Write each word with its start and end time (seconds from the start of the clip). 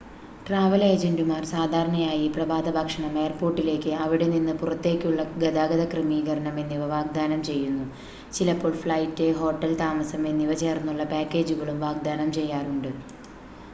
travel 0.45 0.83
ഏജൻ്റുമാർ 0.85 1.41
സാധാരണയായി 1.49 2.23
പ്രഭാതഭക്ഷണം 2.35 3.17
എയർപോർട്ടിലേക്ക് 3.19 3.91
/ 3.91 4.05
അവിടെ 4.05 4.27
നിന്ന് 4.29 4.53
പുറത്തേക്കുള്ള 4.61 5.23
ഗതാഗത 5.43 5.83
ക്രമീകരണം 5.91 6.55
എന്നിവ 6.61 6.87
വാഗ്ദാനം 6.93 7.43
ചെയ്യുന്നു 7.49 7.85
ചിലപ്പോൾ 8.33 8.73
ഫ്ലൈറ്റ് 8.81 9.27
ഹോട്ടൽ 9.39 9.75
താമസം 9.81 10.23
എന്നിവ 10.31 10.55
ചേർന്നുള്ള 10.63 11.05
പാക്കേജുകളും 11.13 11.79
വാഗ്ദാനം 11.85 12.31
ചെയ്യാറുണ്ട് 12.33 12.91